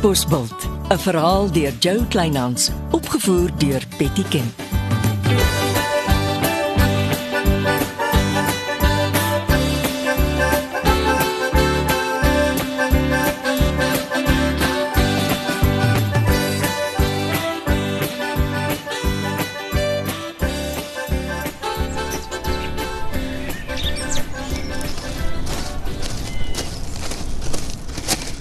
[0.00, 4.48] Katbosveld, 'n verhaal deur Jo Kleinhans, opgevoer deur Betty Ken.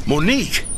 [0.05, 0.68] Monique.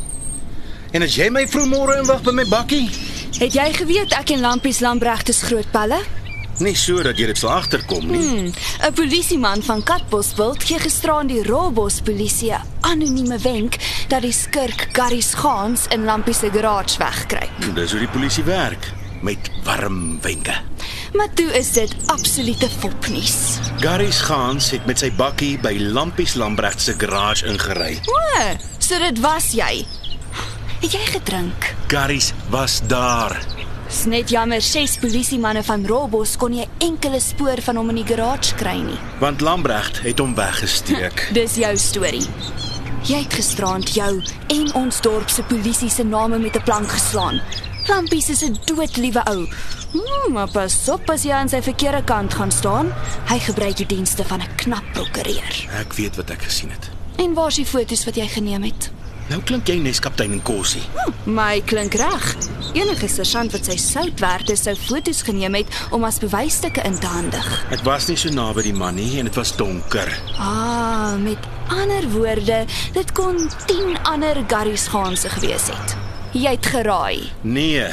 [0.92, 2.90] En as jy my vroegmôre inwag by my bakkie?
[3.38, 6.02] Het jy geweet ek en Lampies Lambregt is groot pelle?
[6.60, 8.20] Nie so dat jy dit sal agterkom nie.
[8.20, 8.50] Hmm,
[8.88, 13.78] 'n Polisieman van Katbosveld gee gisteraan die Robos polisie 'n anonieme wenk
[14.10, 17.50] dat die skurk Gary Gans in Lampies se garage wegkruip.
[17.60, 17.74] Hmm.
[17.74, 20.60] Dis hoe die polisie werk, met warm wenke.
[21.14, 23.60] Maar toe is dit absolute fopnuus.
[23.80, 28.00] Gary Gans het met sy bakkie by Lampies Lambregt se garage ingery.
[28.06, 28.20] O,
[28.78, 29.86] so dit was jy.
[30.82, 31.74] Het jy gedrink?
[31.88, 33.36] Gary's was daar.
[33.86, 37.96] Dis net jammer ses polisiemanne van Robos kon nie 'n enkele spoor van hom in
[37.96, 38.98] die garage kry nie.
[39.20, 41.28] Want Lambregt het hom weggesteek.
[41.38, 42.26] Dis jou storie.
[43.04, 47.42] Jy het gisterand jou en ons dorp se polisie se name met 'n plank geslaan.
[47.88, 49.48] Lampies is 'n doodliewe ou.
[49.92, 52.94] Hmm, maar pas op as jy aan sy verkeerde kant gaan staan.
[53.28, 55.68] Hy gebruik die dienste van 'n knap prokureur.
[55.80, 56.90] Ek weet wat ek gesien het.
[57.16, 58.92] En waar is die foto's wat jy geneem het?
[59.32, 60.82] Nou klink jy nes kaptein en Kossie.
[60.92, 62.26] Hm, my klink reg.
[62.76, 66.98] Enige sergeant wat sy sout werd is, sou foto's geneem het om as bewysstukke in
[67.00, 67.48] te handig.
[67.72, 70.12] Ek was nie so naby die man nie en dit was donker.
[70.36, 72.66] Ah, met ander woorde,
[72.98, 73.40] dit kon
[73.72, 75.96] 10 ander Garys gaanse gewees het.
[76.36, 77.32] Jy het geraai.
[77.48, 77.88] Nee.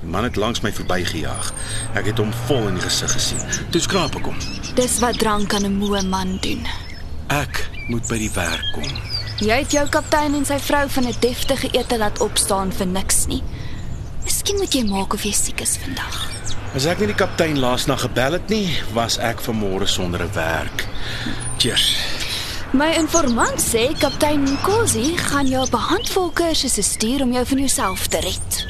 [0.00, 1.52] Die man het langs my verbygejaag.
[1.92, 3.44] Ek het hom vol in die gesig gesien.
[3.72, 4.40] Toe skraap ek hom.
[4.80, 6.64] Dis wat drank aan 'n moe man doen.
[7.28, 9.20] Ek moet by die werk kom.
[9.42, 13.26] Jy het jou kaptein en sy vrou van 'n deftige ete laat opstaan vir niks
[13.26, 13.42] nie.
[14.24, 16.30] Miskien moet jy maak of jy siek is vandag.
[16.74, 20.86] As ek nie die kaptein laasnag gebel het nie, was ek vanmôre sonder 'n werk.
[21.58, 21.96] Cheers.
[22.72, 27.58] My informant sê kaptein Nkosi gaan jou op 'n handvol kursusse stuur om jou van
[27.58, 28.61] jouself te red.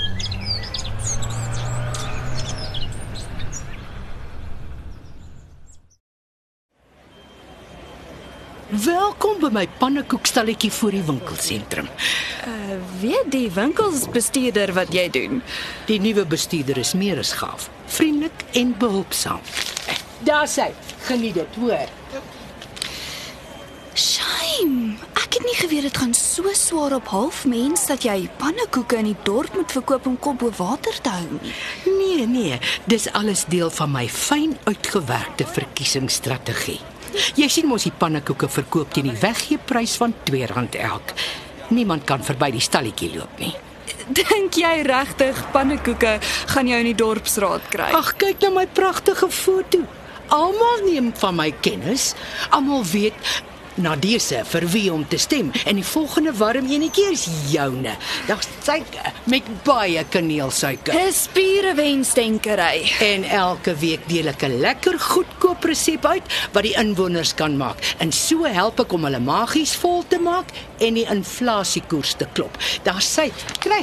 [8.73, 11.89] Welkom by my pannekoekstalletjie voor die winkelsentrum.
[12.49, 15.43] Uh, weet die winkelsbestuurder wat jy doen?
[15.91, 19.43] Die nuwe bestuurder is meer as gaaf, vriendelik en behulpsaam.
[20.25, 20.71] Daar sê,
[21.05, 21.93] geniet dit, hoor.
[23.93, 24.97] Shame.
[25.21, 29.21] Ek het nie geweet dit gaan so swaar op halfmens dat jy pannekoeke in die
[29.29, 31.53] dorp moet verkoop om kop bo water te hou nie.
[32.01, 36.81] Nee, nee, dis alles deel van my fyn uitgewerkte verkiesingsstrategie.
[37.39, 41.15] Jy sien mos die pannekoeke verkoop teen die weggeeprys van R2 elk.
[41.73, 43.53] Niemand kan verby die stalletjie loop nie.
[44.13, 46.19] Dink jy regtig pannekoeke
[46.53, 47.93] gaan jou in die dorpsraad kry?
[47.97, 49.85] Ag, kyk na my pragtige foto.
[50.33, 52.13] Almal neem van my kennis.
[52.51, 53.15] Almal weet
[53.75, 57.97] na dese vir wie om te stem en die volgende warm enetjie is joune.
[58.27, 60.95] Daar's suiker met baie kaneelsuiker.
[60.95, 62.93] 'n Spierewensdenkery.
[63.01, 66.23] En elke week deel ek 'n lekker goedkoop resep uit
[66.53, 67.79] wat die inwoners kan maak.
[67.99, 72.57] En so help ek om hulle magies vol te maak en die inflasiekoers te klop.
[72.83, 73.33] Daar's sy.
[73.59, 73.83] Kry.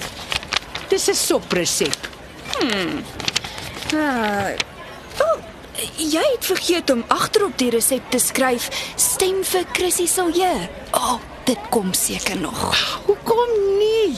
[0.90, 1.98] Dis 'n sopresep.
[3.94, 4.54] Ah.
[5.22, 5.40] Oh,
[5.98, 10.52] jy het vergeet om agterop die resep te skryf: Stem vir Chrissy Silje.
[10.92, 12.60] O, oh, dit kom seker nog.
[13.06, 14.18] Hoekom nie?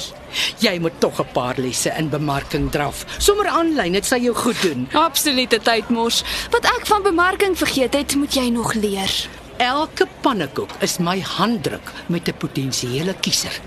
[0.63, 3.05] Jy moet tog 'n paar lesse in bemarking draf.
[3.17, 4.89] Sommer aanlyn, dit sal jou goed doen.
[4.93, 6.23] Absolute tydmors.
[6.51, 9.11] Wat ek van bemarking vergeet het, moet jy nog leer.
[9.57, 13.61] Elke pannekoek is my handdruk met 'n potensiële kiezer.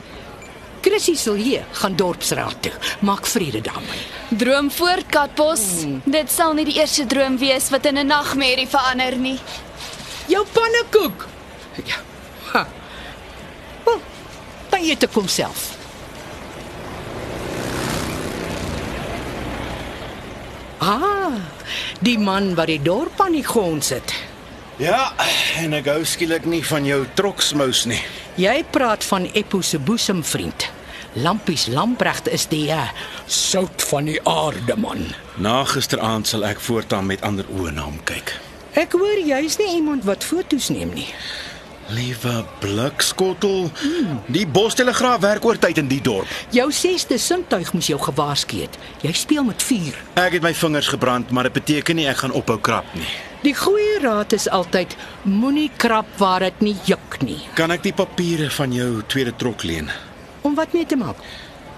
[0.85, 2.73] Chrissy Silje gaan dorpsraad toe.
[3.01, 4.03] Maak vrede daarmee.
[4.29, 5.63] Droom voort, Katbos.
[5.85, 6.03] Mm.
[6.05, 9.39] Dit sal nie die eerste droom wees wat in 'n nagmerrie verander nie.
[10.27, 11.27] Jou pannekoek.
[11.85, 11.97] Ja.
[12.53, 12.67] Ha.
[14.69, 15.73] Dan eet ek hom self.
[20.79, 21.33] Ah,
[22.01, 24.15] die man wat die dorp aan die grond sit.
[24.77, 25.13] Ja,
[25.57, 28.03] en ek hou skielik nie van jou troksmous nie.
[28.35, 30.74] Jy praat van Eppo se boesemvriend.
[31.15, 32.89] Lampies Lambregt is die uh,
[33.31, 35.05] sout van die aarde man.
[35.39, 38.33] Na gisteraand sal ek voortaan met ander oë na hom kyk.
[38.75, 41.07] Ek hoor jy's nie iemand wat foto's neem nie.
[41.95, 43.69] Liewe blikskottel,
[44.27, 46.31] die bostelegraaf werk oor tyd in die dorp.
[46.51, 48.79] Jou sesde sintuig moes jou gewaarsku het.
[49.05, 50.01] Jy speel met vuur.
[50.19, 53.07] Ek het my vingers gebrand, maar dit beteken nie ek gaan ophou krap nie.
[53.45, 54.97] Die goeie raad is altyd
[55.29, 57.39] moenie krap waar dit nie juk nie.
[57.55, 59.93] Kan ek die papiere van jou tweede trok leen?
[60.45, 61.17] Om wat mee te maak?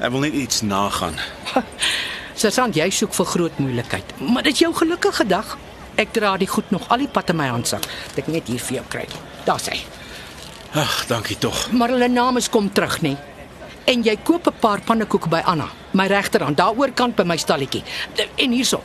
[0.02, 1.14] Ek wil net iets nagaan.
[2.40, 5.54] Sergeant, jy soek vir groot moeilikheid, maar dit is jou gelukkige dag.
[5.96, 7.86] Ek dra die goed nog al die pad in my handsak.
[8.18, 9.06] Ek net hier vir jou kry.
[9.46, 9.78] Daar's hy.
[10.82, 11.62] Ag, dankie tog.
[11.72, 13.14] Maar hulle name kom terug nie.
[13.86, 17.84] En jy koop 'n paar pannekoeke by Anna, my regterhand, daaroor kant by my stalletjie.
[18.36, 18.82] En hierso.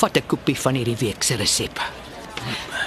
[0.00, 1.78] Vat 'n kopie van hierdie week se resep.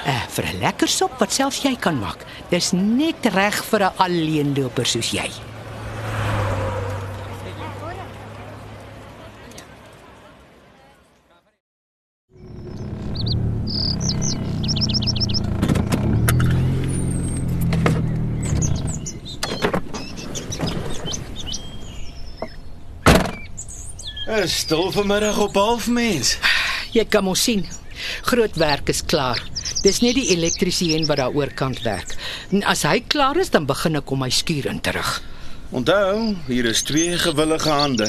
[0.04, 2.26] Uh, vir 'n lekker sop wat selfs jy kan maak.
[2.50, 5.32] Dis net reg vir 'n alleenloper soos jy.
[24.46, 26.38] Stil vanmiddag op halfmens.
[26.92, 27.66] Jy kan mos sien.
[28.22, 29.53] Groot werk is klaar.
[29.84, 32.16] Dis net die elektriesien wat daar oorkant werk.
[32.56, 35.18] En as hy klaar is, dan begin ek om my skuur in terug.
[35.76, 38.08] Onthou, hier is twee gewillige hande.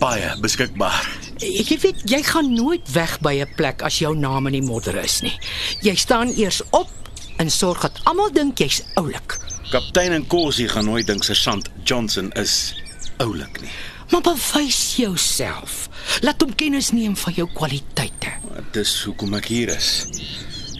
[0.00, 1.06] Baie beskikbaar.
[1.38, 4.96] Jy weet, jy gaan nooit weg by 'n plek as jou naam in die modder
[4.96, 5.38] is nie.
[5.82, 6.90] Jy staan eers op
[7.38, 9.38] en sorg dat almal dink jy's oulik.
[9.70, 12.74] Kaptein en Kosie gaan nooit dink Sergeant Johnson is
[13.18, 13.70] oulik nie.
[14.10, 15.88] Maar bewys jouself.
[16.20, 18.32] Laat hom kennis neem van jou kwaliteite.
[18.72, 20.06] Dis hoekom ek hier is.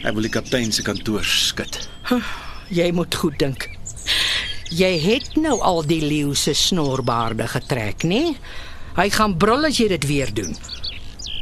[0.05, 1.79] Ek wil die kaptein se kantoor skud.
[2.69, 3.65] Jy moet goed dink.
[4.69, 8.35] Jy het nou al die leeu se snorbaarde getrek, nê?
[8.97, 10.53] Hy gaan brul as jy dit weer doen.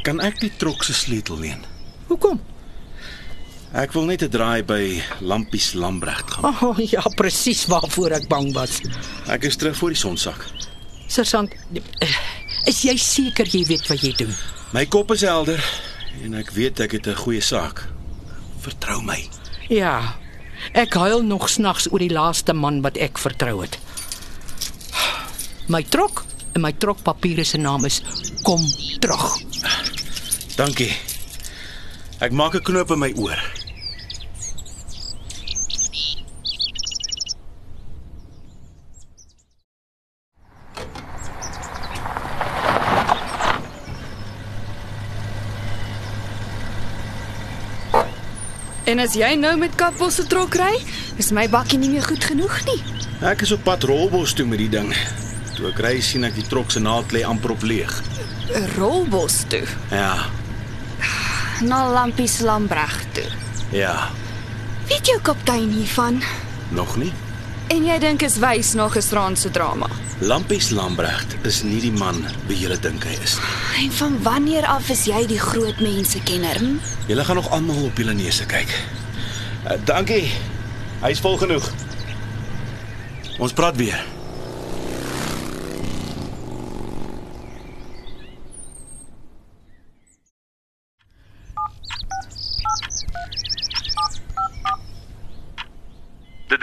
[0.04, 1.60] Kan ek die trok se sleutel leen?
[2.08, 2.40] Hoekom?
[3.74, 6.54] Ek wil net 'n draai by Lampies Lambregt gaan.
[6.62, 8.80] Oh, ja, presies waarvoor ek bang was.
[9.28, 10.46] Ek is terug voor die sonsak.
[11.08, 11.52] Sergeant,
[12.66, 14.34] is jy seker jy weet wat jy doen?
[14.72, 15.60] My kop is helder
[16.22, 17.93] en ek weet ek het 'n goeie saak.
[18.64, 19.20] Vertrou my.
[19.68, 20.16] Ja.
[20.72, 23.78] Ek huil nog snags oor die laaste man wat ek vertrou het.
[25.68, 26.24] My trok
[26.54, 28.02] en my trokpapiere se naam is
[28.44, 28.60] Kom
[29.00, 29.24] terug.
[30.56, 30.92] Dankie.
[32.20, 33.40] Ek maak 'n knoop in my oor.
[48.94, 50.74] En as jy nou met Kapbos se trok ry,
[51.18, 52.76] is my bakkie nie meer goed genoeg nie.
[53.26, 54.92] Ek is op pad Rolbos toe met die ding.
[55.56, 57.90] Toe ek ry sien ek die trok se naald lê amper op leeg.
[58.76, 60.28] Rolbos toe, Ja,
[61.66, 63.26] na Lampies Lambreg toe.
[63.74, 64.10] ja,
[64.88, 66.22] Weet jou kaptein hiervan?
[66.70, 67.12] nog nie.
[67.74, 69.88] En jy dink is wys na gisteraand se drama.
[70.22, 73.54] Lampies Lambregt is nie die man wie jy dink hy is nie.
[73.82, 76.60] En van wanneer af is jy die groot mense kenner?
[76.62, 76.78] Hm?
[77.10, 78.70] Julle gaan nog almal op julle neuse kyk.
[79.66, 80.30] Uh, dankie.
[81.02, 81.66] Hy's vol genoeg.
[83.42, 83.98] Ons praat weer.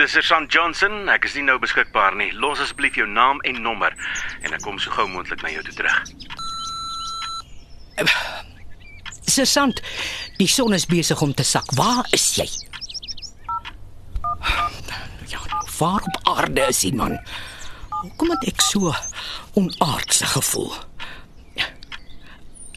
[0.02, 1.10] Dit is Sergeant Johnson.
[1.14, 2.32] Ek is nie nou beskikbaar nie.
[2.42, 3.94] Los asseblief jou naam en nommer
[4.42, 6.00] en ek kom so gou moontlik na jou toe terug.
[9.30, 9.78] Sergeant,
[10.40, 11.70] die son is besig om te sak.
[11.78, 12.48] Waar is jy?
[15.30, 15.44] Ja,
[15.76, 17.20] waar op aarde is die man?
[18.00, 18.96] Hoekom het ek so
[19.54, 20.74] onaardse gevoel?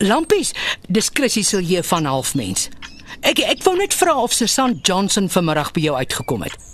[0.05, 0.53] Lampies,
[0.93, 2.69] dis Chrissy Silje van Halfmens.
[3.25, 6.74] Ek ek wou net vra of Sergeant Johnson vanmiddag by jou uitgekom het.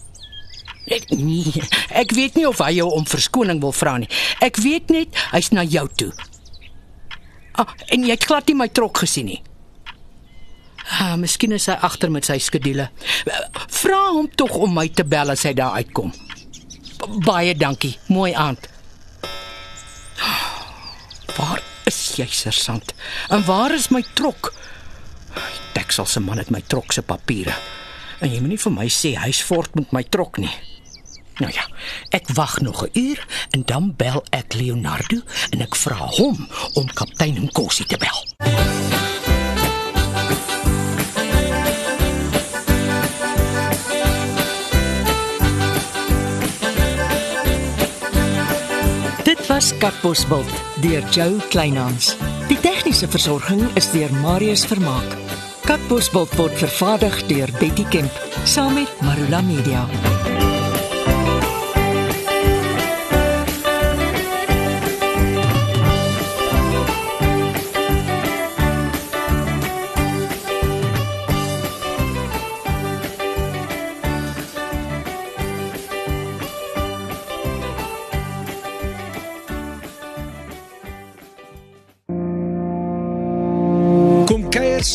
[0.91, 1.63] Ek, nee,
[1.95, 4.09] ek weet nie of hy jou om verskoning wil vra nie.
[4.43, 6.11] Ek weet net hy's na jou toe.
[7.61, 9.39] Ah, en jy het glad nie my trok gesien nie.
[10.91, 12.89] Ah, miskien is hy agter met sy skedule.
[13.71, 16.11] Vra hom tog om my te bel as hy daar uitkom.
[17.25, 17.95] Baie dankie.
[18.11, 18.67] Mooi aand.
[21.37, 22.95] Waar is jy, sergeant?
[23.31, 24.51] En waar is my trok?
[25.37, 27.55] Die Texel se man het my trok se papiere.
[28.21, 30.53] En jy moenie vir my sê hy's voort met my trok nie.
[31.41, 31.65] Nou ja,
[32.13, 35.21] ek wag nog 'n uur en dan bel ek Leonardo
[35.51, 38.19] en ek vra hom om kaptein Nkosi te bel.
[49.25, 52.17] Dit was Katbosveld deur Joe Kleinhans.
[52.49, 55.17] Die tegniese versorging is deur Marius Vermaak.
[55.65, 58.13] Katbosveld word vervaardig deur Betty Kemp
[58.45, 59.89] saam met Marula Media.